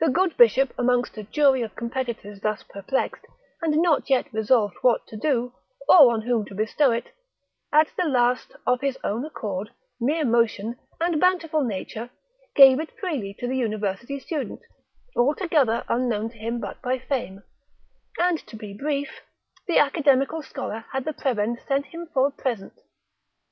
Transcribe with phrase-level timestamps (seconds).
[0.00, 3.24] The good bishop amongst a jury of competitors thus perplexed,
[3.62, 5.52] and not yet resolved what to do,
[5.88, 7.14] or on whom to bestow it,
[7.72, 9.70] at the last, of his own accord,
[10.00, 12.10] mere motion, and bountiful nature,
[12.56, 14.62] gave it freely to the university student,
[15.16, 17.44] altogether unknown to him but by fame;
[18.18, 19.20] and to be brief,
[19.68, 22.80] the academical scholar had the prebend sent him for a present.